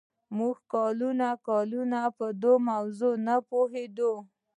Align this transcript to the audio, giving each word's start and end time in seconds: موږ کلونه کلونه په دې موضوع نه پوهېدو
موږ 0.37 0.55
کلونه 0.73 1.27
کلونه 1.47 1.99
په 2.17 2.27
دې 2.41 2.53
موضوع 2.69 3.13
نه 3.27 3.35
پوهېدو 3.49 4.11